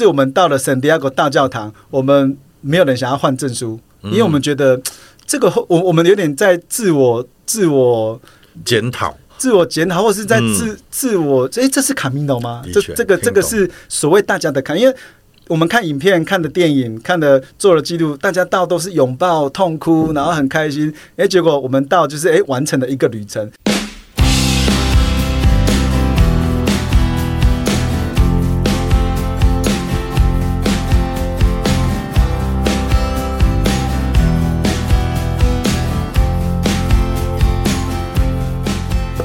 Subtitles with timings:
[0.00, 4.80] 是我们到了圣地亚哥大教堂，我们没有人想要换证书，因为我们觉得
[5.26, 8.20] 这个我我们有点在自我自我
[8.64, 9.18] 检讨。
[9.38, 12.62] 自我检讨，或是在自自我，哎，这是卡米诺吗？
[12.72, 14.94] 这这个这个是所谓大家的卡，因为
[15.48, 20.94] 我们看影片、看的电影、看的做了记录，大家到都是拥抱、痛哭，然后很开心。
[21.16, 23.50] 哎，结果我们到就是哎，完成了一个旅程。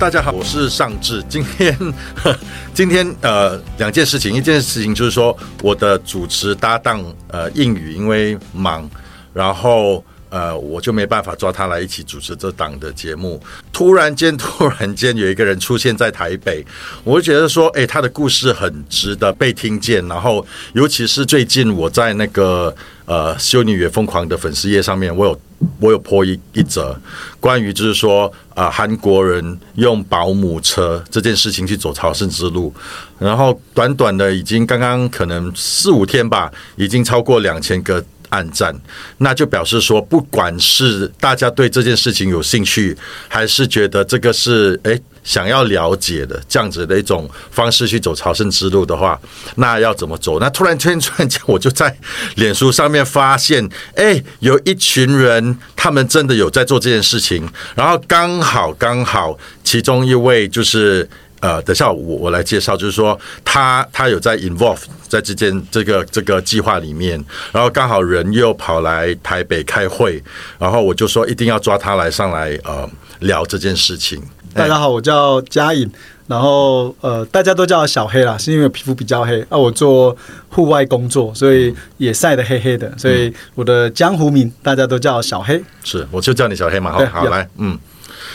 [0.04, 1.24] 大家好，我是尚志。
[1.30, 1.78] 今天，
[2.76, 8.86] 今天呃，两件事情，一件事情就是说，我的主持搭档呃，应宇因为忙，
[9.34, 13.42] 然后呃，我就没办法抓他来一起主持这档的节目。
[13.72, 16.66] 突然间，突然间有一个人出现在台北，
[17.06, 20.06] 我就觉得说，哎，他的故事很值得被听见。
[20.10, 25.40] 然后，尤其是最近我在那个呃，修女也疯狂的粉丝页上面，我有。
[25.80, 26.96] 我有破一一则
[27.40, 32.74] 关于就是说啊韩国人用保姆车这件事情去走朝圣之路，
[33.20, 38.04] 然后短短的已经刚刚可能四五天吧，已经超过两千个。
[38.30, 38.76] 暗战，
[39.20, 42.98] 那就表示说，不管是大家对这件事情有兴趣，
[43.28, 49.20] 还是觉得这个是诶想要了解的这样子的一种方式去走朝圣之路的话，
[49.56, 50.40] 那要怎么走？
[50.40, 51.96] 那突然间突然间，我就在
[52.36, 61.10] 脸书上面发现，哎，有一群人，他们真的有在做这件事情，然后刚好刚好，其中一位就是。
[61.44, 64.80] 呃，等下我我来介绍，就是说他他有在 involve
[65.10, 67.22] 在这件这个这个计划里面，
[67.52, 70.24] 然后刚好人又跑来台北开会，
[70.58, 72.90] 然后我就说一定要抓他来上来呃
[73.20, 74.24] 聊这件事情。
[74.54, 75.90] 大家好，我叫嘉颖，
[76.28, 79.42] 然后呃大家都叫小黑啦，是因为皮肤比较黑。
[79.50, 80.16] 啊，我做
[80.50, 85.62] 户外工作，所以也晒得黑黑的，所以我的江湖名大家都叫小黑。
[85.84, 87.78] 是，我就叫你小黑嘛，好，好来，嗯，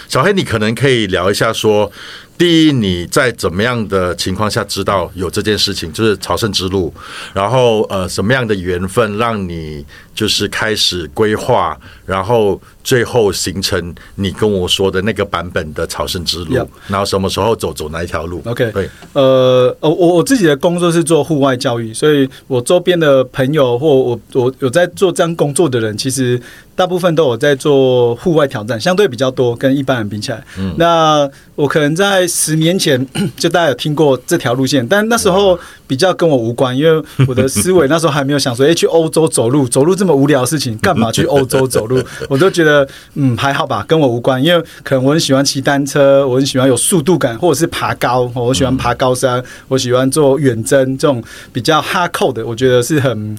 [0.08, 1.90] 小黑，你可能可以聊一下说。
[2.36, 6.94] 第一，你在怎么样的情况下知道有这件事情，就是朝圣之路，
[7.34, 9.84] 然后呃，什么样的缘分让你
[10.18, 16.56] 就是开始规划，然后最后形成你跟我说的那个版本的朝圣之路，
[16.88, 26.40] 然后什么时候走走哪一条路？OK，对，呃，我我自己的工作是做户外教育，所以我周边的朋友或我我有在做这样工作的人，其实
[26.74, 32.26] 大部分都有在做户外挑战，相对比较多，跟一般人比起来，嗯，那我可能在。
[32.26, 33.06] 十年前
[33.36, 42.02] 就大家有听过这条路线，但那时候比较跟我无关，因为我的思维 那时候还没有想说，哎，去欧洲走路，走路这么无聊的事情， 干嘛去欧洲走路？
[42.28, 44.42] 我都觉得，嗯，还好吧，跟我无关。
[44.42, 53.36] 因为可能我很喜欢骑单车，我很喜欢有速度感，或者是爬高，我喜欢爬高山，我喜欢做远征这种比较哈扣的，我觉得是很。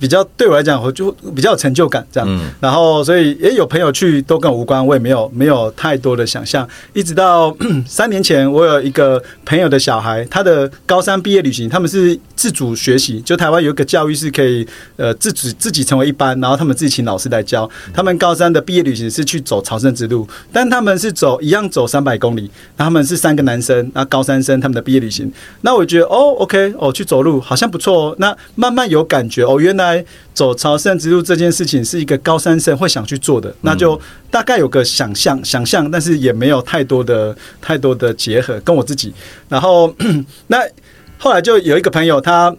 [0.00, 6.66] 比较对我来讲，我就比较有成就感这样，然后所以也有朋友去都跟我无关，我也没有没有太多的想象。
[6.92, 7.54] 一直到
[7.86, 14.66] 三年前，我有一个朋友的小孩，他的高三毕业旅行，他们是自主学习，就台湾有一个教育是可以
[14.96, 17.70] 呃自主自己成为一班，然后他们自己请老师来教。
[17.92, 25.30] 他们高三的毕业旅行是去走朝圣之路，但他们是走一样走三百公里，他们是三个男生，那高三生他们的毕业旅行，
[25.60, 29.83] 那我觉得哦，OK，哦去走路好像不错哦，那慢慢有感觉哦，原来。
[29.84, 34.00] 在走朝圣之路这件事情是一个高三生会想去做的，那就
[34.30, 39.12] 大概有个想象，想象，但是也没有太多的太多的结合跟我自己。
[39.48, 39.94] 然后
[40.48, 40.58] 那
[41.18, 42.54] 后来就有一个朋友，他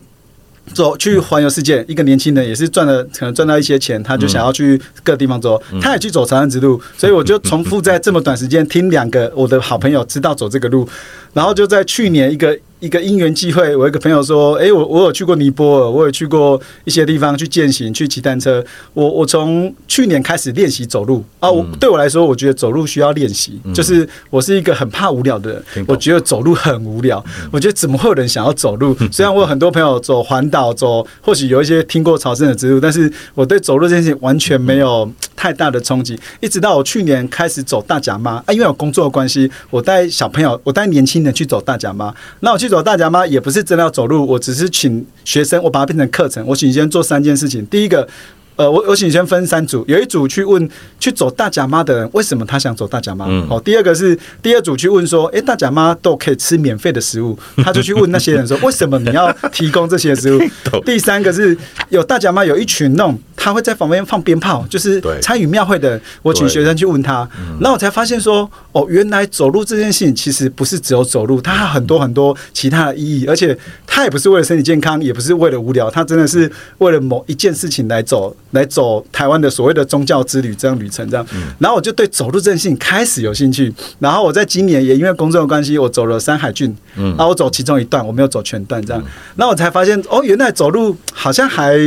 [0.74, 10.88] 走去环游世界，一个年轻人也是赚了可能赚到一些钱，他就想要去各地方走，他也去走朝圣之路，所以我就重复在这么短时间听两个我的好朋友知道走这个路，
[11.34, 12.58] 然后就在去年一个。
[12.85, 18.63] 一个因缘际会，我一个朋友说：“哎，我我有去过尼泊尔，我有去过一些地方去践行，去骑单车。
[18.94, 21.50] 我我从去年开始练习走路啊。
[21.50, 23.59] 我对我来说，我觉得走路需要练习。
[23.73, 27.23] 就是我是一个很怕无聊的人，我觉得走路很无聊。
[27.51, 28.96] 我觉得怎么会有人想要走路？
[29.12, 35.11] 虽然我有很多朋友走环岛，走或许有一些听过朝圣的之路，但是我对走路这件事情完全没有
[35.46, 36.20] 太大的冲击。
[36.40, 42.14] 一直到我去年开始走大甲妈啊，因为我工作的关系，我带小朋友，我带年轻人去走大甲妈。
[42.42, 42.66] 那我去。
[42.76, 43.26] 走大甲妈？
[43.28, 46.44] 也不是真的要走路，我只是请学生，我把它变成课程。
[46.47, 47.64] 我请先做三件事情。
[47.68, 48.06] 第一个，
[48.55, 50.69] 呃，我我请先分三组，有一组去问
[50.99, 53.25] 去走大甲妈的人，为什么他想走大甲妈？
[53.47, 60.41] 好，第二个是第二组去问说，哎，大甲妈都可以吃免费的食物， 他就去问那些人说，为什么你要提供这些食物？
[60.85, 61.57] 第三个是
[61.90, 63.19] 有大甲妈有一群那种。
[63.37, 67.29] 他会在旁边放鞭炮，就是对参与庙会的，我请对学生去问他，
[67.59, 73.55] 然后我才发现说，哦，原来走路这件事情其实不是只有走路，它很多很多其他的意义，而且
[73.85, 81.23] 它也不是为了身体健康，也不是为了无聊，它真的是为了某一件事情来走，来走台湾的所谓的宗教之旅这样旅程这样。
[81.59, 89.03] 然后我就对走路这件事情开始有兴趣，然后我在今年也因为工作的关系，我走了山海郡，嗯，然后我走其中一段，我没有走全段这样，
[89.35, 91.78] 然后我才发现，哦，原来走路好像还。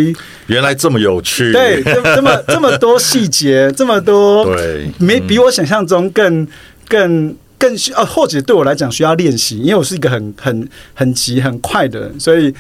[0.47, 6.47] 原来这么有趣，对，这这么这么多细节， 这么多，对没比我想象中更
[6.89, 12.55] 更更需呃，或者对我来讲需要练习，因为我是一个很很很急很快的人，所以。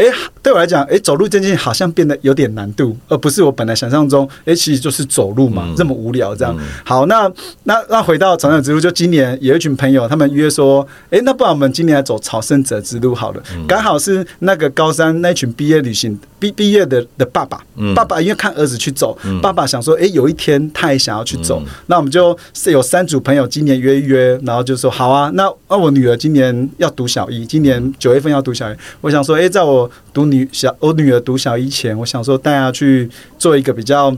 [0.00, 0.06] 哎，
[0.42, 6.58] 对我来讲，哎，走路这件事好像变得有点难度，而不是我本来想象中，哎，其实就是走路嘛，这么无聊这样。
[6.82, 7.30] 好，那
[7.64, 17.62] 那那回到朝圣之路，就今年有一群朋友，他们约说，哎，那不然我们今年来走朝圣者之路好了，刚好是那个高三那群毕业旅行毕毕业的的爸爸，
[17.94, 33.08] 爸爸因为看儿子去走，爸爸想说，哎，有一天他也想要去走，那我们就是有三组朋友今年约一约，然后就说好啊，那那我女儿今年要读小一，今年九月份要读小一，我想说，哎，在我读女小我女儿读小一前，我想说带她去
[33.38, 34.16] 做一个比较。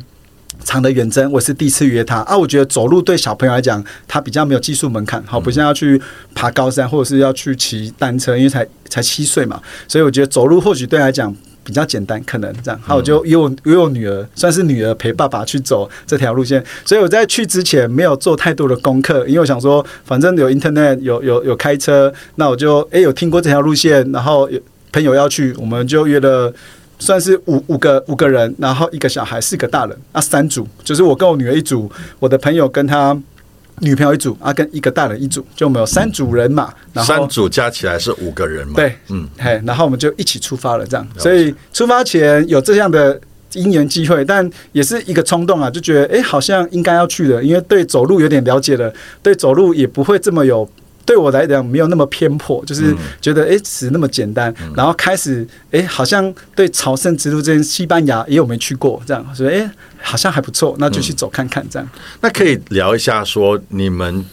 [0.64, 2.36] 长的远征，我是第一次约她啊！
[2.36, 6.00] 我觉得走路对小朋友来讲，他比较没有技术门槛，好，不像要去
[6.34, 12.80] 爬高山或者是要去骑单车，因为才才七岁嘛，所以我觉得走路或许对他来讲比较简单，可能这样。
[12.82, 24.60] 好，我就约我约我女儿，算是女儿陪爸爸去走这条路线，所以我在去之前没有做太多的功课，因为我想说，反正有 Internet，有有有开车，那我就诶有听过这条路线，然后有
[24.92, 26.52] 朋友要去，我们就约了。
[26.98, 33.12] 算是五五个五个人，然后一个小孩，四个大人，啊，三组，就是我跟我女儿一组，我的朋友跟他
[33.80, 38.74] 女朋友一组，啊，跟一个大人一组，就我们有三组人嘛，然后三组加起来是五个人嘛？
[38.76, 43.20] 对，嗯，嘿，然后我们就一起出发了，这样，所以出发前有这样的
[43.54, 48.92] 因缘机会，但也是一个冲动啊，就觉得哎、诶好像应该要去的，因为对走路有点了解了，
[49.22, 50.68] 对走路也不会这么有。
[51.04, 59.70] 对我来讲没有那么偏颇，就是觉得哎，只那么简单，然后开始哎，好像对朝圣之路这边西班牙也有没去过，这样所以哎，
[60.00, 61.88] 好像还不错，那就去走看看这样。
[62.20, 64.24] 那可以聊一下说你们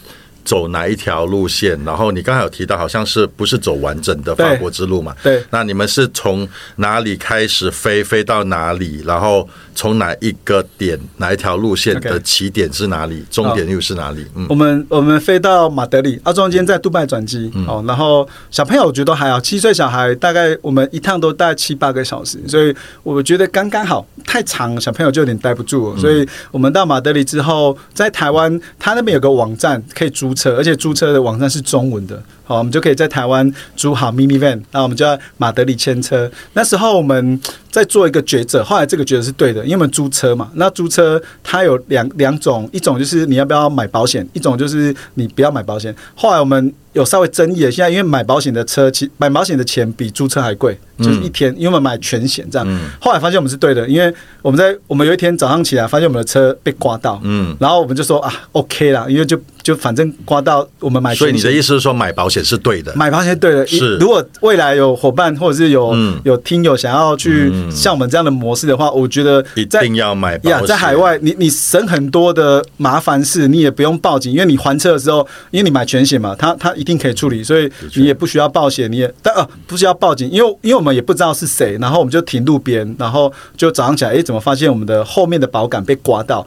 [0.44, 1.78] 走哪一条路线？
[1.84, 5.14] 然后你刚才有提到，好像是不是走完整的法国之路嘛？
[5.22, 5.42] 对。
[5.50, 9.02] 那你们是从哪里开始飞，飞到哪里？
[9.04, 13.24] 然后从哪一个点，哪一条路线的起点是哪里？
[13.30, 14.24] 终点又是哪里？
[14.34, 36.28] 嗯我们我们飞到马德里，啊，中间在杜拜转机，哦，然后小朋友我觉得都还好，七岁小孩大概我们一趟都大概七八个小时，所以我觉得刚刚好，太长小朋友就有点待不住了，所以我们到马德里之后，在台湾他那边有个网站可以租车，而且租车的网站是中文的，好，我们就可以在台湾租好 mini van，那我们就在马德里签车。
[36.54, 45.94] 那时候我们在做一个抉择，后来这个抉择是对的，因为我们租车嘛，那租车它有两两种，一种就是你要不要买保险，一种就是你不要买保险。
[46.16, 52.80] 后来我们有稍微争议了，现在因为买保险的车，其买保险的钱比租车还贵，就是一天，因为我们买全险这样。
[53.00, 54.12] 后来发现我们是对的，因为
[54.42, 62.92] 我们在我们有一天早上起来，发现我们的车被刮到，嗯，然后我们就说啊，OK 啦，因为就就反正刮到我们买全，所以你的意思是说买保险是对的？
[62.94, 70.66] 买保险对的，是如果未来有伙伴或者是有、嗯有听友想要去像我们这样的模式的话，我觉得一定要买保，险。
[70.66, 86.46] 在海外你你省很多的麻烦事，你也不用报警，因为你还车的时候，因为你买全险嘛，他他一定可以处理，所以你也不需要报险，你也但呃不需要报警，因为因为我们也不知道是谁，然后我们就停路边，然后就早上起来，哎，怎么发现我们的后面的保杆被刮到？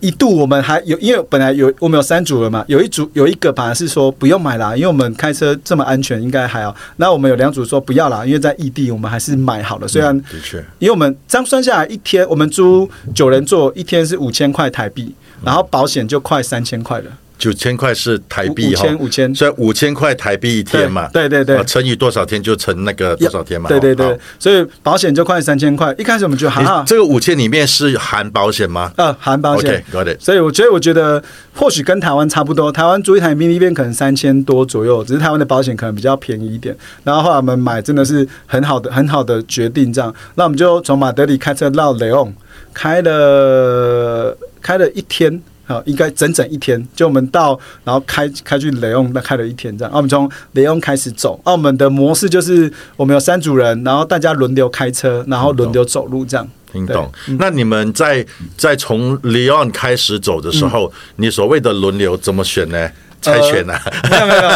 [0.00, 6.74] 一度我们还有，因为本来有我们有三组了嘛，有一组有一个本来是说不用买啦，因为我们开车这么安全，应该还好。
[6.96, 9.86] 那我们有两组说不要啦，因为在异地我们还是买好了。
[9.86, 15.14] 虽然的确，因为我们这样算下来，一天我们租九人座，一天是五千块台币，
[15.44, 19.34] 然后保险就快三千块了，九千块是台五币哈，五千五千。
[19.34, 23.68] 所以五千块台币一天嘛，对对对啊乘以多少天就乘那个多少天嘛。
[23.68, 25.94] 对对对，所以保险就快三千块。
[25.96, 29.82] 一开始我们就哈这个五千里面是含保险吗呃，含保险。
[29.90, 30.20] ？OK，got it。
[30.20, 31.22] 所以我觉得，我觉得
[31.54, 36.76] 或许跟台湾差不多，台湾租一台 mini van 可能三千多左右，只是台湾的保险可能比较便宜一点。
[37.02, 42.30] 然后后来我们买真的是很好的、很好的决定，这样，那我们就从马德里开车到雷昂，
[42.74, 45.40] 开了开了一天。
[45.70, 49.92] 好，应该整整一天，就我们到，然后开开去雷昂，那开了一天这样。
[49.92, 51.40] 啊，我们从雷昂开始走。
[51.44, 56.48] 啊，我们的模式就是我们有三组人，然后大家轮流开车，然后轮流走路这样。
[56.72, 57.08] 听懂？
[57.38, 62.90] 那你们在在从 Leon 开始走的时候，你所谓的轮流怎么选呢？
[63.20, 63.80] 猜拳啊？
[64.10, 64.50] 没有没有，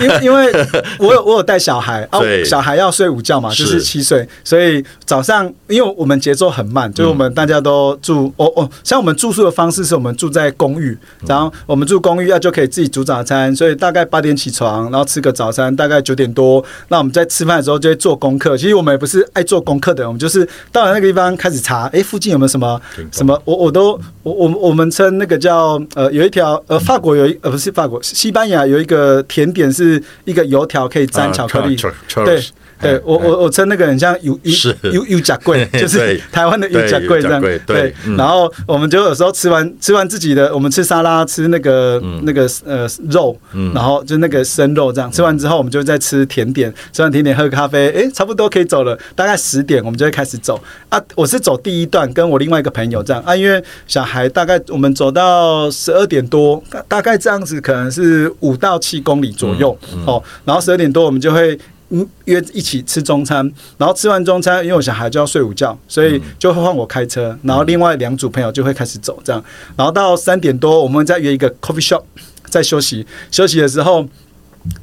[0.00, 0.52] 因因因为
[0.98, 3.64] 我有我有带小孩啊，小孩要睡午觉嘛，是。
[3.64, 18.56] 就是七岁，所以早上因为我们节奏很慢，就是我们大家都住哦哦，像我们住宿的方式是我们住在公寓，然后我们住公寓啊就可以自己煮早餐，所以大概八点起床，然后吃个早餐，大概九点多，那我们在吃饭的时候就会做功课。
[18.56, 22.80] 其实我们也不是爱做功课的人，我们就是到了那个地方开始查，哎，附近有没有什么
[23.12, 23.98] 什么，我我都
[24.28, 32.42] 我我我们称那个叫呃有一条呃法国有一呃不是法国西班牙有一个甜点是一个油条可以沾巧克力，啊对。
[32.80, 37.40] 对我我我称那个很像油油是油油甲贵， 就是台湾的油甲贵这样。
[37.66, 43.36] 对然后我们就有时候吃完吃完自己的，我们吃沙拉，吃那个嗯那个呃肉，
[43.74, 45.10] 然后就那个生肉这样。
[45.10, 48.96] 吃完之后，我们就再吃甜点，吃完甜点喝咖啡，哎，差不多可以走了。
[49.14, 51.02] 大概十点，我们就会开始走啊。
[51.14, 60.22] 我是走第一段，跟我另外一个朋友这样啊，因为小孩大概我们走到十二点多，大大概这样子，可能是五到七公里左右哦。
[60.44, 61.58] 然后十二点多，我们就会。
[61.90, 69.42] 嗯，约一起吃中餐，然后吃完中餐，因为我小孩就要睡午觉，所以就会换我开车，然后另外两组朋友就会开始走，这样，
[69.76, 72.02] 然后到三点多，我们再约一个 coffee shop，
[72.46, 74.06] 在休息，休息的时候。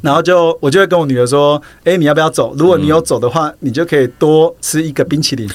[0.01, 2.53] 然后就我就会跟我女儿说：“哎，你要不要走？
[2.57, 5.49] 如果你有走的话，你就可以多吃一个冰淇淋。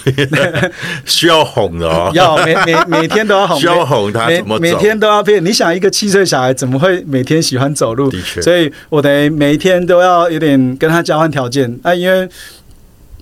[1.04, 5.44] 需要哄的哦， 要每每每天都要哄， 需要哄她每怎么走每天都要骗。
[5.44, 8.10] 你想一个七岁小孩怎么会每天喜欢走路？
[8.10, 12.28] 的确所以我得每一天都要有点跟他交换条件啊，因为。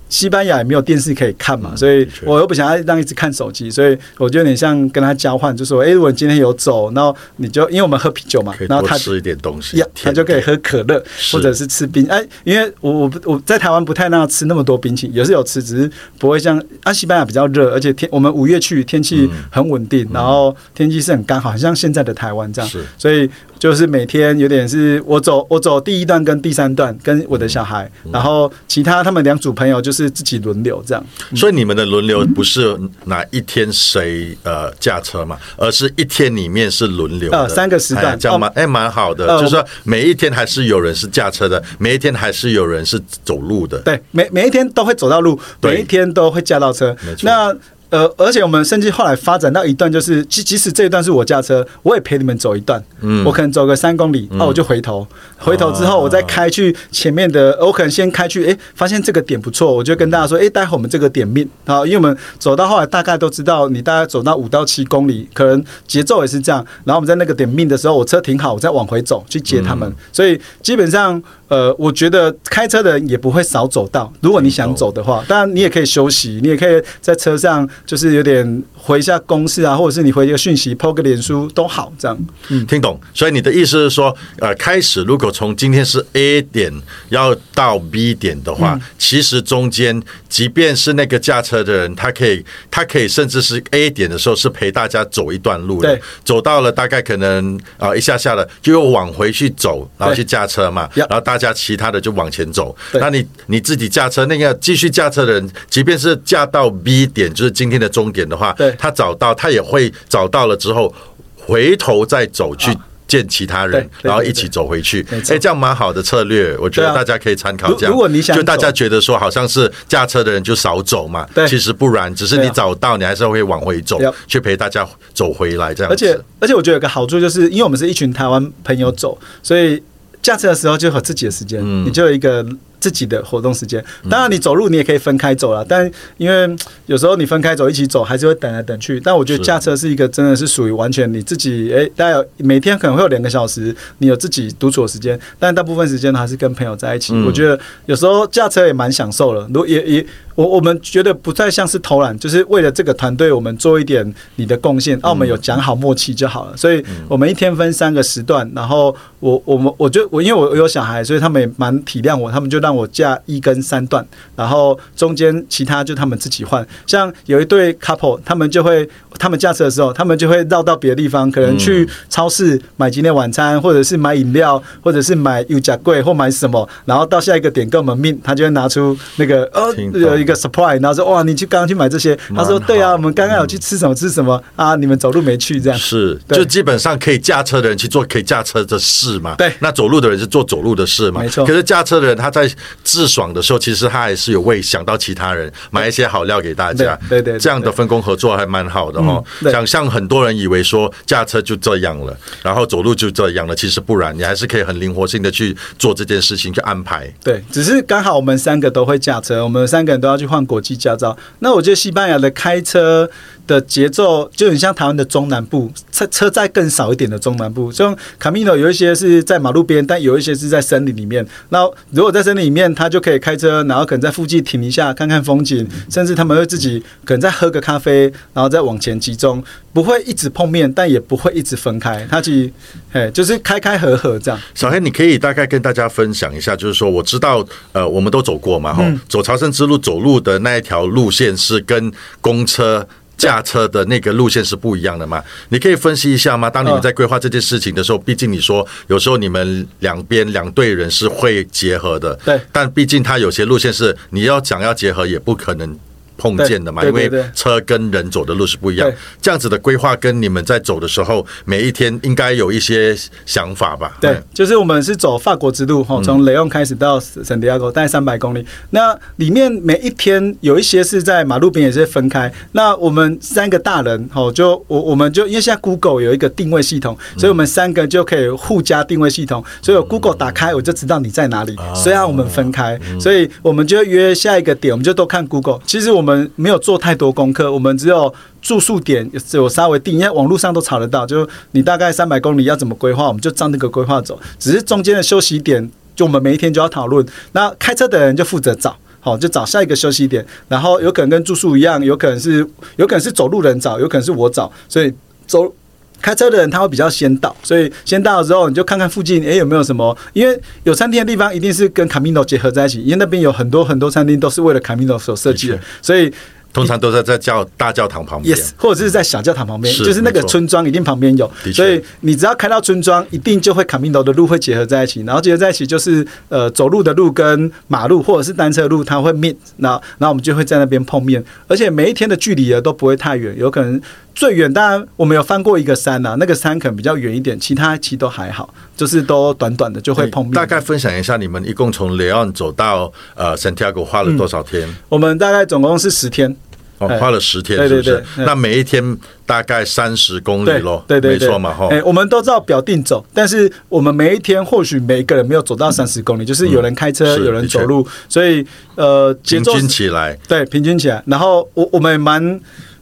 [0.09, 11.01] 西班牙也没有电视可以看嘛，所以我又不想要让一直看手机，所以我就有点像跟他交换，就说：哎，如果今天有走，然后你就因为我们喝啤酒嘛，然后他吃一点东西呀，，他就可以喝可乐
[11.31, 12.05] 或者是吃冰。
[12.07, 22.69] 哎，因为我我不我在台湾不太让他吃那么多冰淇淋，也是有吃，只是不会像啊西班牙比较热，而且天我们五月去天气很稳定，然后天气是很干好，像现在的台湾这样。
[22.69, 31.03] 是，所以就是每天有点是我走我走第一段跟第三段跟我的小孩，嗯然后其他他们两组朋友就是自己轮流这样。
[31.35, 38.13] 所以你们的轮流不是哪一天谁呃驾车嘛，而是一天里面是轮流的，呃三个时段。
[38.13, 46.95] 哎这样蛮哎蛮好的，呃就是说每一天还是有人是驾车的，每一天还是有人是走路的，对，每每一天都会走到路，每一天都会驾到车。
[47.23, 47.55] 那
[47.89, 52.83] 呃，而且我们甚至后来发展到一段，就是即即使这一段是我驾车，我也陪你们走一段。
[53.01, 66.63] 嗯，我可能走个三公里，那、我就回头，回头之后我再开去前面的，我可能先开去，诶，发现这个点不错，我就跟大家说，诶，待会我们这个点面啊，因为我们走到后来大概都知道，你大概走到五到七公里，可能节奏也是这样。
[66.83, 69.91] 然后我们在那个点命的时候，我车停好，我再往回走去接他们。
[70.11, 74.11] 所以基本上，呃，我觉得开车的人也不会少走道。
[74.21, 82.17] 如果你想走的话，当然你也可以休息，你也可以在车上就是有点回一下公事啊，或者是你回一个讯息、抛个脸书都好，这样。
[82.49, 82.99] 嗯听懂？
[83.13, 86.71] 所以你的意思是说，呃，开始如果从今天是 A 点
[87.09, 102.75] 要到 B 点的话，嗯其实中间即便是那个驾车的人，他可以，他可以甚至是 A 点的时候是陪大家走一段路的对，走到了大概可能啊、呃一下下了，就又往回去走，然后去驾车嘛，然后大家其他的就往前走。
[102.93, 110.93] 那你你自己驾车，那个继续驾车的人，即便是驾到 B 点，就是今天的终点的话对，他找到，他也会找到了之后，
[111.37, 112.85] 回头再走去啊。
[113.09, 115.03] 见其他人然后一起走回去。
[115.09, 117.73] 哎，这样蛮好的策略，我觉得大家可以参考。
[117.73, 121.47] 这样，如如果你想就大家觉得说好像是驾车的人就少走嘛，对。
[121.47, 125.91] 其实不然，只是你找到，你还是会往回走去陪大家走回来这样。
[125.91, 129.81] 而且而且我觉得有个好处，就是因为我们是一群台湾朋友走，所以
[130.21, 131.85] 驾车的时候就和自己的时间，嗯。
[131.85, 132.45] 你就有一个
[132.79, 133.83] 自己的活动时间。
[134.09, 136.55] 当然，你走路你也可以分开走了，但因为
[136.85, 138.99] 有时候你分开走一起走，还是会等来等去。
[138.99, 147.13] 但我觉得驾车是一个真的是属于完全你自己，哎，大家有每天可能会有两个小时，你有自己独处的时间，但大部分时间还是跟朋友在一起。
[147.13, 150.05] 嗯我觉得有时候驾车也蛮享受了，如也也
[150.35, 154.97] 我我们觉得不再像是偷懒，就是为了这个团队，我们做一点你的贡献。
[155.01, 156.55] 啊，我们有讲好默契就好了。
[156.55, 166.65] 所以我们一天分三个时段，然后我我们我就我因为我有小孩，所以他们也蛮体谅我，他们就让我架一跟三段，然后中间其他就他们自己换。
[166.85, 185.77] 像有一对 couple，他们就会他们驾车的时候，他们就会绕到别的地方，可能去超市买今天晚餐，或者是买饮料，或者是买油甲柜或买什么，然后到下一个点跟我们命，他就会拿出那个呃有一个 surprise，然后说哇，你去刚刚去买这些，他说对啊，我们刚刚有去吃什么吃什么啊，你们走路没去这样。
[185.77, 189.35] 是，就基本上可以驾车的人去做可以驾车的事嘛。
[189.35, 191.21] 对那走路的人是做走路的事嘛。
[191.21, 192.49] 没错可是驾车的人他在
[192.83, 196.97] 自爽的时候，其实他还是有为想到其他人，买一些好料给大家。
[197.09, 199.43] 对对对这样的分工合作还蛮好的哈嗯。
[199.43, 207.11] 对像像很多人以为说驾车就这样了，然后走路就这样了，其实不然，你还是可以很灵活性的去做这件事情，去安排。
[207.23, 211.17] 对，只是刚好我们三个都会驾车，我们三个人都要去换国际驾照。
[211.39, 213.09] 那我觉得西班牙的开车
[213.49, 217.71] 的节奏就很像台湾的中南部，车车载更少一点的中南部。
[217.71, 221.25] 像卡米诺有一些是在马路边，但有一些是在森林里面。
[221.49, 228.03] 那如果在森林里面，他就可以开车，然后可能在附近停一下，看看风景，甚至他们会自己可能再喝个咖啡，
[228.33, 232.05] 然后再往前集中，不会一直碰面，但也不会一直分开。
[232.07, 232.51] 他其实，
[232.91, 234.39] 哎，就是开开合合这样。
[234.53, 241.91] 小黑，你可以大概跟大家分享一下，就是说我知道，呃，我们都走过嘛，哈、走朝圣之路走路的那一条路线是跟
[242.21, 242.87] 公车。
[243.19, 245.21] 驾车的那个路线是不一样的嘛？
[245.49, 246.49] 你可以分析一下吗？
[246.49, 255.77] 当你们嗯在规划这件事情的时候，毕竟你说有时候你们两边两队人是会结合的，对但毕竟他有些路线是你要讲要结合也不可能
[256.19, 258.95] 碰见的嘛，因为车跟人走的路是不一样对。
[259.21, 262.95] 这样子的规划跟你们在走的时候，每一天应该有一些
[263.25, 263.97] 想法吧？
[264.01, 268.45] 对，就是我们是走法国之路哈，从雷昂开始到圣地亚哥，大概三百公里。
[268.71, 272.31] 那里面每一天有一些是在马路边，也是分开。
[272.51, 279.43] 那我们三个大人哈，就我我们就因为现在 Google 有一个定位系统，所以我们三个就可以互加定位系统。
[279.61, 281.55] 所以我 Google 打开，我就知道你在哪里。
[281.75, 285.59] 虽然我们分开，所以我们就约下一个点，我们就都看 Google。
[285.65, 288.13] 其实我们我们没有做太多功课，我们只有。
[288.41, 294.17] 住宿点有稍微定，因为网络上都查得到，就你大概三百公里要怎么规划，我们就照那个规划走。
[294.39, 297.05] 只是中间的休息点，就我们每一天就要讨论。
[297.33, 302.37] 那开车的人就负责找，好就找下一个休息点，然后有可能跟住宿一样，有可能是
[302.77, 304.91] 有可能是走路人找，有可能是我找，所以
[305.27, 305.53] 走。
[306.01, 309.95] 开车的人他会比较先到，所以先到了之后，你就看看附近，诶有没有什么？
[310.13, 316.11] 因为有餐厅的地方一定是跟卡米诺结合在一起，因为那边有很多很多餐厅都是为了卡米诺所设计的所以
[316.51, 318.35] 通常都在在教大教堂旁边。
[318.35, 319.85] Yes，或者是在小教堂旁边，是。
[319.85, 333.79] 就是那个村庄一定旁边有所以你只要开到村庄，一定就会卡米诺的路会结合在一起，然后结合在一起就是呃走路的路跟马路或者是单车路，它会 meet，然后然后我们就会在那边碰面，而且每一天的距离啊都不会太远，有可能
[334.19, 340.33] 最远当然我们有翻过一个山呐、那个山可能比较远一点，其他其实都还好，就是都短短的就会碰面。
[340.33, 344.67] 大概分享一下，你们一共从雷昂走到呃 Santiago 花了多少天？
[344.89, 346.35] 我们大概总共是十天，
[346.79, 348.25] 哦，哎花了十天，对是不是对对对？
[348.25, 351.69] 那每一天大概三十公里对咯，对对对，没错嘛，哈。
[351.71, 361.01] 哎、我们都知道表定走，但是我们每一天或许每一个人没有走到三十公里，就是有人开车，是有人走路，所以呃，节奏平均起来，对平均起来。
[361.05, 362.37] 然后我我们也蛮。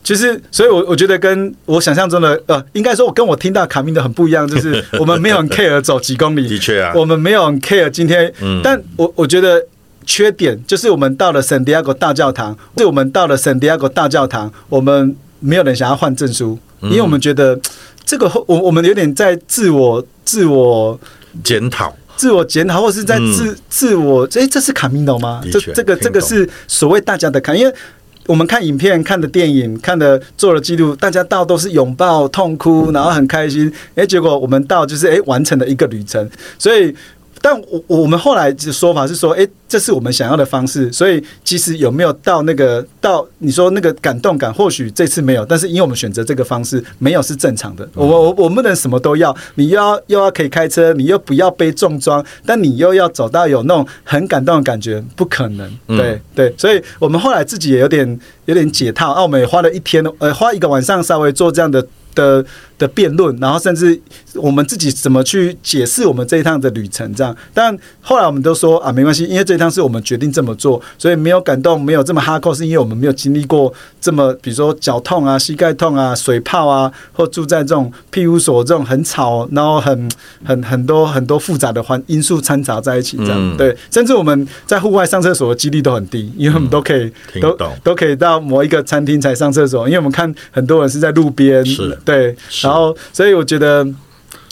[0.08, 8.62] 其实，所以我，我觉得跟我想象中的，呃，应该说，我跟我听到卡明的很不一样，就是 我们没有很 care 走几公里，的确啊，我们没有很 care 今天，嗯。
[8.63, 9.62] 但我我觉得
[10.06, 16.89] 缺点就是我们到了圣地亚哥大教堂，是我们到了圣地亚哥大教堂，我们没有人想要换证书，嗯。
[16.89, 17.60] 因为我们觉得
[18.06, 20.98] 这个我我们有点在自我自我。
[21.43, 25.41] 检讨，自我检讨，或是在自、自我，哎、这是卡米诺吗？
[25.52, 27.76] 这这个这个是所谓大家的看，因为
[28.28, 33.74] 我们看影片、看的电影、看的做了记录，大家到都是拥抱、痛哭，然后很开心。
[33.96, 36.96] 哎、结果我们到就是哎、完成了一个旅程，所以。
[37.41, 47.88] 但我我们后来的说法是说，哎、这是我们想要的方式，所以其实有没有到那个到你说那个感动感，或许这次没有，但是因为我们选择这个方式，没有是正常的。
[47.93, 55.69] 我我我不能什么都要，你又要又要可以开车，你又不要背重装，但你又要走到有那种很感动的感觉，不可能。
[55.88, 61.86] 嗯对对，所以我们后来自己也有点有点解套，啊，我们也花了一天，呃，花一个晚上稍微做这样的。
[62.18, 62.44] 的
[62.80, 64.00] 的辩论，然后甚至
[64.34, 67.36] 我们自己怎么去解释我们这一趟的旅程，这样。
[67.54, 80.10] 但后来我们都说啊，没关系，因为这一趟是我们决定这么做，所以没有感动，没有这么哈扣，是因为我们没有经历过这么，比如说脚痛啊、膝盖痛啊、水泡啊，或住在这种庇护所这种很吵，然后很
[80.44, 83.76] 很很多很多复杂的环因素掺杂在一起，这样、嗯对。
[83.92, 93.86] 甚至我们在户外上厕所的几率都很低，因为我们都可以、都都可以到某一个餐厅才上厕所，因为我们看很多人是在路边，是对，然后所以我觉得。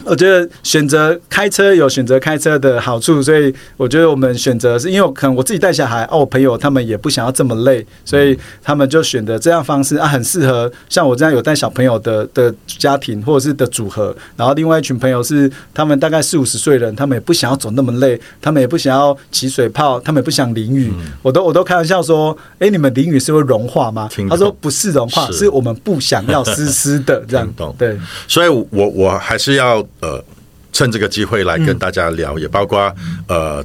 [0.03, 14.15] 我觉得选择开车有选择开车的好处，所以我觉得我们选择是因为可能我自己带小孩，哦，我朋友他们也不想要这么累，所以他们就选择这样方式啊，很适合像我这样有带小朋友的的家庭或者是的组合。
[14.35, 20.91] 然后另外一群朋友是他们大概四五十岁人，他们也不想要走那么累，他们也不想要起水泡，他们也不想淋雨。
[21.21, 27.73] 我都我都开玩笑说，哎，你们淋雨是会融化吗他说不是融化，是是我们不想要湿湿的这样 懂。
[27.77, 30.23] 对，所以我我还是要呃
[30.71, 32.93] 趁这个机会来跟大家聊，也包括
[33.27, 33.63] 呃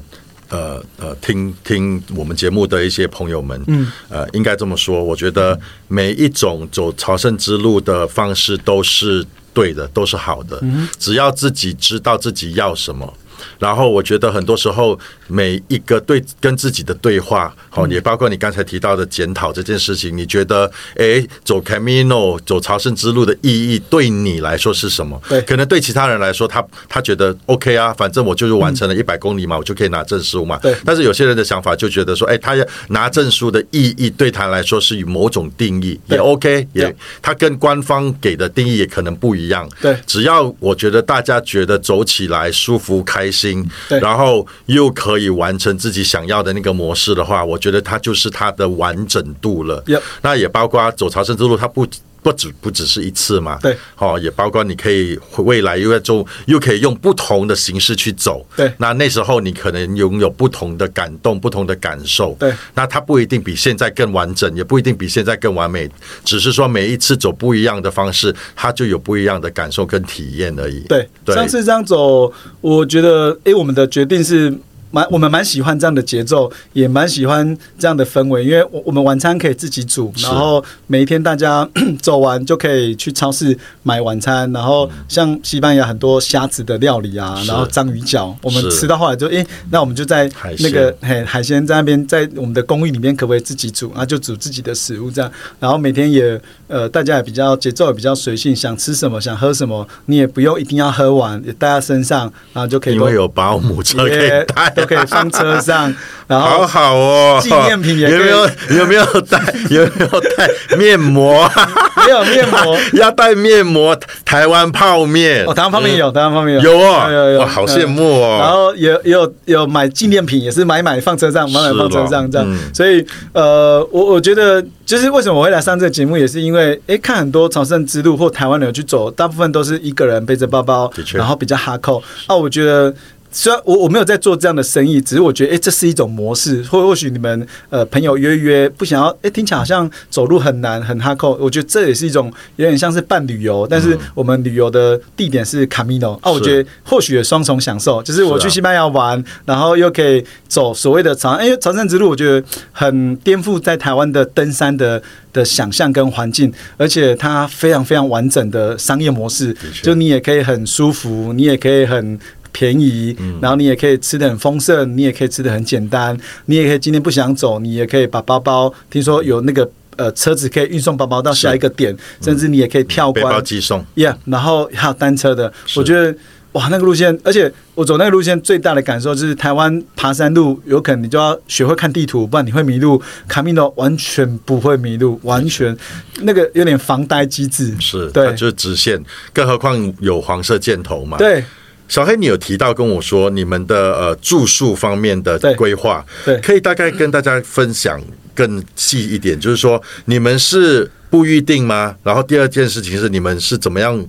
[0.48, 13.12] 呃呃听听我们节目的一些朋友们，嗯，呃，应该这么说，我觉得每一种走朝圣之路的方式都是对的，都是好的，嗯只要自己知道自己要什么。
[13.58, 14.98] 然后我觉得很多时候
[15.28, 25.20] 每一个对跟自己的对话，好，也包括你刚才提到的检讨这件事情，你觉得，哎，走 Camino 走朝圣之路的意义对你来说是什么？
[25.28, 30.58] 对，可能对其他人来说，他他觉得 OK 啊，反正我就是完成了一百公里嘛，我就可以拿证书嘛。
[30.62, 30.74] 对。
[30.84, 39.68] 但是有些人的想法就觉得说，哎，他要拿证书的意义对他来说是以某种定义，也 OK，也他跟官方给的定义也可能不一样。
[39.80, 39.96] 对。
[40.06, 43.40] 只要我觉得大家觉得走起来舒服开心。
[43.40, 43.66] 心，
[44.02, 49.82] 然后又可以完成自己想要的那个模式的话，我觉得它就是它的完整度了。
[50.20, 51.86] 那也包括走朝圣之路，它不。
[52.22, 65.90] 不只不只是一次嘛，对，哦，也包括你可以未来又在做，又可以用不同的形式去走，对，那那时候你可能拥有不同的感动、不同的感受，对，那它不一定比现在更完整，也不一定比现在更完美，
[66.24, 70.80] 只是说每一次走不一样的方式，它就有不一样的感受跟体验而已。
[70.80, 74.52] 对，上次这样走，我觉得，哎，我们的决定是。
[74.90, 81.68] 蛮我们蛮喜欢这样的节奏，也蛮喜欢这样的氛围，因为我我们晚餐可以自己煮，然后每一天大家
[82.02, 102.22] 走完就可以去超市买晚餐，然后像西班牙很多虾子的料理啊，然后章鱼脚，我们吃到后来就诶，那我们就在那个嘿海鲜在那边在我们的公寓里面可不可以自己煮，然后就煮自己的食物这样，然后每天也呃大家也比较节奏也比较随性，想吃什么想喝什么，你也不用一定要喝完，也带在身上，
[102.52, 104.79] 然后就可以因为有保姆车可以带。
[104.80, 105.94] 都可以放车上，
[106.26, 109.38] 然后好好哦，纪念品也有没有有没有带
[109.70, 111.48] 有没有带面膜？
[112.06, 113.98] 没有面膜， 要带面膜。
[114.24, 118.38] 台湾泡面哦，台湾泡面有，台湾泡面有有哦，有有，好羡慕哦。
[118.40, 122.58] 然后也有有买纪念品，也是买买放车上，买买放车上这样。
[122.72, 132.94] 所以呃，我我觉得就是为什么我会来上这个节目，也是因为哎，看很多朝圣之路或台湾人去走，大部分都是一个人背着包包，然后比较哈扣啊，我觉得。
[133.32, 141.38] 虽然我我没有在做这样的生意，只是我觉得，哎，这是一种模式，或或许你们呃朋友约约，不想要，哎，听起来好像走路很难，很哈扣。
[141.40, 155.00] 我觉得这也是一种有点像是半旅游，但是我们旅游的地点是卡米诺啊，我觉得或许有双重享受，就是我去西班牙玩，然后又可以走所谓的长，哎，朝圣之路，我觉得很颠覆在台湾的登山的
[155.32, 162.18] 的想象跟环境，而且它非常非常完整的商业模式，就你也可以很舒服，你也可以很。
[162.52, 176.14] 便宜，然后你也可以吃的很丰盛，你也可以吃的很简单，你也可以今天不想走，你也可以把包包，听说有那个呃车子可以运送包包到下一个点，甚至你也可以跳关，背包寄送，Yeah，然后还有单车的，我觉得
[176.52, 183.00] 哇，那个路线，而且我走那个路线最大的感受就是台湾爬山路有可能你就要学会看地图，不然你会迷路。
[183.28, 185.76] 卡米诺完全不会迷路，完全
[186.22, 189.00] 那个有点防呆机制，是对，就是直线，
[189.32, 191.44] 更何况有黄色箭头嘛，对。
[191.90, 198.00] 小黑，你有提到跟我说你们的呃住宿方面的规划，对，可以大概跟大家分享
[198.32, 201.96] 更细一点，就是说你们是不预定吗？
[202.04, 204.06] 然后第二件事情是你们是怎么样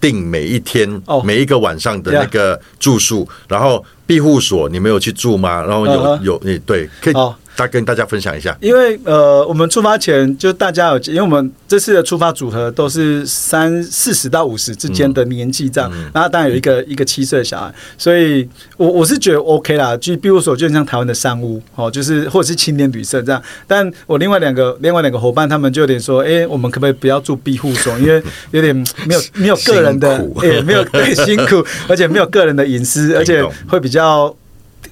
[0.00, 3.26] 定每一天、每一个晚上的那个住宿？
[3.46, 5.62] 然后庇护所你们有去住吗？
[5.62, 7.14] 然后有有你，对，可以。
[7.56, 23.42] 再跟大家分享一下，因为呃，我们出发前就大家有，因为我们这次的出发组合都是三四十到五十之间的年纪这样，然后当然有一个一个七岁的小孩，所以我我是觉得 OK 啦，就庇护所就像台湾的山屋哦，就是或者是青年旅社这样。
[23.66, 27.98] 但我另外两个另外两个伙伴他们就有点说，哎，我们可不可以不要住庇护所？
[27.98, 34.36] 因为 有点没有没有个人的，哎，没有对辛苦， 而且没有个人的隐私，而且会比较。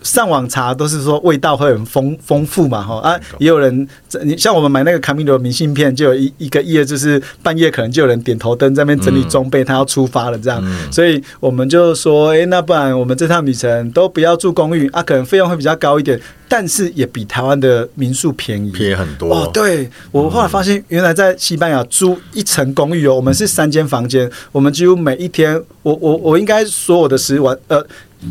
[0.04, 3.88] 上网查都是说味道会很丰丰富嘛，哈啊，也有人
[4.22, 10.62] 你像我们买那个卡米罗明信片，就有一一个夜，就是半夜可能就有人点头灯在那边整理装备，他要出发了这样，
[10.92, 19.50] 所以我们就说，哎，那不然我们这趟旅程都不要住公寓啊，可能费用会比较高一点，但是也比台湾的民宿便宜，便宜很多哦。
[19.54, 27.82] 对我后来发现，原来在西班牙租一层公寓哦，我们是三间房间，我们几乎每一天，我我我应该所有的十晚呃。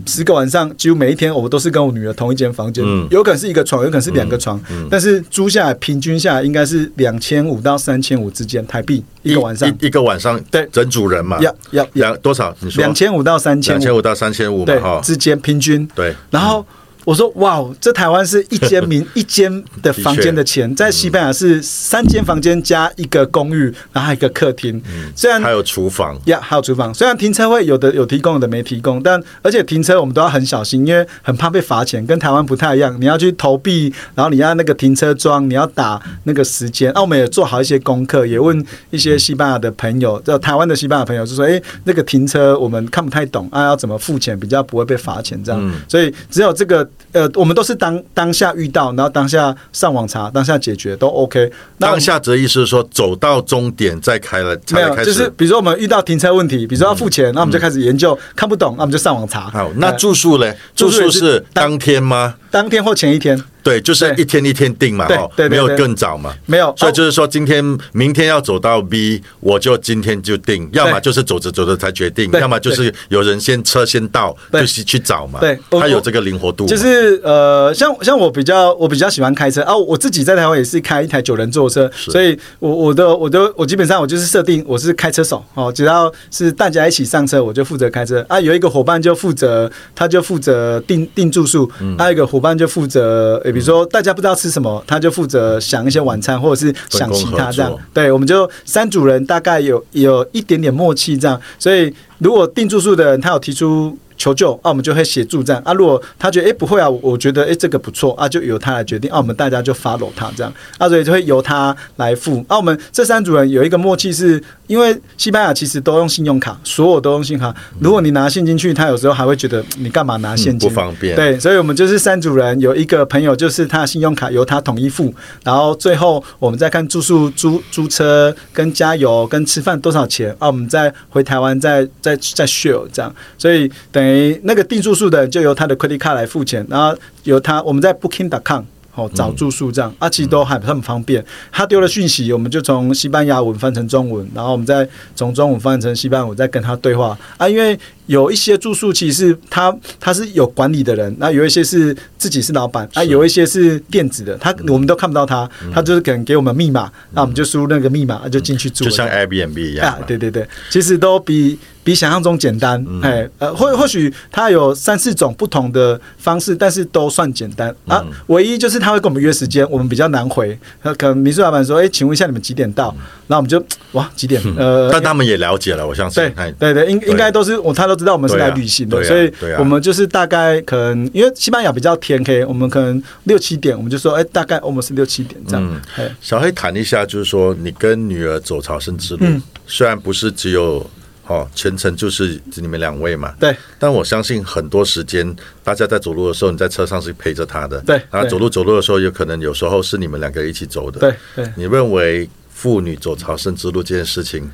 [0.06, 10.68] 十个晚上，几乎每一天，我们都是跟我女儿同一间房间，有可能是一个床，有可能是两个床，但是租下来平均下来应该是两千五到三千五之间台币一个晚上，一个晚上对。
[10.72, 12.56] 整组人嘛，要要两多少？
[12.60, 12.82] 你说？
[12.82, 15.88] 两千五到三千，两千五到三千五对之间平均。
[15.94, 16.66] 对，然后
[17.06, 24.82] 我说哇，这台湾是一间民 一间的房间的钱，在西班牙是三间房间加一个公寓，然后还有一个客厅，
[25.16, 26.94] 虽然还有厨房，呀，还有厨房。
[26.94, 32.96] 虽然停车位有的有提供，有的没提供，但而且停车我们都要很小心，因为很怕被罚钱，跟台湾不太一样。
[33.00, 36.92] 你要去投币，然后你要那个停车桩，你要打那个时间。
[36.94, 51.52] 啊，我们也做好一些功课，也问一些西班牙的朋友，就台湾的西班牙朋友，就说：“哎，那个停车我们看不太懂啊，要怎么付钱比较不会被罚钱？”这样，所以只有这个呃，我们都是当当下遇到，然后当下上网查，当下解决都 OK。
[51.78, 54.96] 当下则意思是说，走到终点再开了，才没有。
[55.04, 59.50] 就是比如说我们遇到停车问题，比如说要付钱，那我们就开始研究，看不懂，那我们就上网查。
[59.52, 60.58] 好，那呃住宿嘞？
[60.76, 62.36] 住宿是当天吗？
[62.50, 66.34] 当天或前一天对，就是一天一天定嘛，对哦，没有更早嘛。
[66.46, 74.62] 没有，哦所以就是说，今天、明天要走到 B，我就今天就定，要么就是走着走着才决定，要么就是有人先车先到，对。
[74.62, 75.40] 就是去找嘛。
[75.40, 76.66] 对我它有这个灵活度。
[76.66, 88.26] 就是呃，像像我比较我比较喜欢开车啊，我自己在台湾也是开一台九人座车，所以我我的我的我基本上我就是设定我是开车手哦，只要是大家一起上车，我就负责开车。
[88.28, 91.96] 啊，有一个伙伴就负责他就负责订订住宿，嗯。
[91.98, 97.78] 还有一个伙伴就负责，呃比如说大家不知道吃什么，他就负责想一些晚餐或者是想其他这样。
[97.94, 105.74] 对，我们就三组人大概有有一点点默契这样，所以如果订住宿的人他有提出求救啊，我们就会协助这样啊。
[105.74, 109.18] 如果他觉得哎、诶不会啊，我我觉得哎、诶这个不错啊，就由他来决定啊。
[109.18, 112.56] 我们大家就 follow 他这样啊，所以就会由他来付啊。
[112.56, 117.54] 我们这三组人有一个默契是，因为西班牙其实都用信用卡，所有都用信用卡。
[117.80, 138.64] 如果你拿现金去，他有时候还会觉得你干嘛拿现金、嗯不方便对，所以我们就是三组人，有一个朋友就是他的信用卡由他统一付，然后最后我们再看住宿、租租车、跟加油、跟吃饭多少钱啊，我们再回台湾再再再 share 这样，所以等于那个订住宿的人就由他的 credit card 来付钱，然后由他我们在 booking.com。
[138.96, 141.26] 哦，找住宿这样，啊，其实都还很方便。
[141.52, 147.50] 他丢了讯息，我们就从西班牙文翻成中文，然后我们再从中文翻成西班牙文，再跟他对话啊。
[147.50, 147.76] 因为
[148.08, 159.94] 有一些住宿其实他他是有管理的人，那有一些是自己是老板，啊，有一些是电子的，他我们都看不到他，他就是可能给我们密码，那我们就输入那个密码啊就进去住，就像 Airbnb 一样，。
[159.94, 162.84] 啊对对对，其实都比比想象中简单。
[162.88, 168.06] 嗯哎、呃，或或许他有三四种不同的方式，但是都算简单嗯啊。
[168.28, 170.58] 唯一就是他会跟我们约时间，我们比较难回。
[170.82, 172.94] 那可能民宿老板说：“哎、请问一下你们几点到？”
[173.28, 173.64] 然后我们就
[173.94, 174.42] 哇几点？
[174.58, 176.22] 呃，嗯但他们也了解了，我相信。
[176.24, 185.64] 对哎对对，应应该都是我他都知道我们是来旅行的，所以我们就是大概可能因为西班牙比较天黑，我们可能六七点，我们就说哎、大概我们是六七点这样。
[185.64, 190.86] 嗯哎小黑谈一下，就是说你跟女儿走朝圣之路，嗯虽然不是只有
[191.28, 201.52] 哦全程就是你们两位嘛，对但我相信很多时间大家在走路的时候，你在车上是陪着她的，对对然后走路走路的时候，有可能有时候是你们两个一起走的，对对。
[201.56, 204.50] 你认为妇女走朝圣之路这件事情，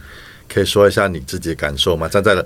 [0.48, 2.08] 可以说一下你自己的感受吗？
[2.08, 2.46] 站在了。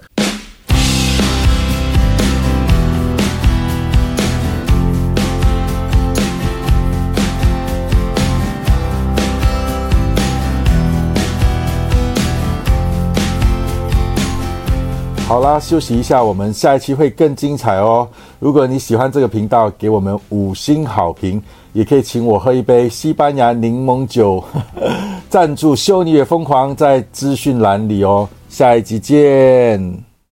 [15.34, 18.08] 好啦，休息一下，我们下一期会更精彩哦。
[18.38, 21.41] 如果你喜欢这个频道，给我们五星好评，
[21.72, 24.43] 也可以请我喝一杯西班牙柠檬酒，
[25.32, 28.30] 赞助秀你也疯狂在资讯栏里哦。
[28.48, 30.12] 下一集见。